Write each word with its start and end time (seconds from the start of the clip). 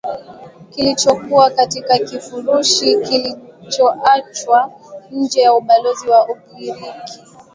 kilichokuwa 0.69 1.49
katika 1.49 1.97
kifurushi 1.99 2.97
kilichoachwa 2.99 4.71
nje 5.11 5.41
ya 5.41 5.53
ubalozi 5.53 6.09
wa 6.09 6.29
ugiriki 6.29 7.19